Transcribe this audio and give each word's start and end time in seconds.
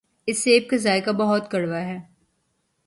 اس 0.27 0.43
سیب 0.43 0.63
کا 0.69 0.77
ذائقہ 0.77 1.11
بہت 1.11 1.51
کڑوا 1.51 1.81
ہے۔ 1.81 1.99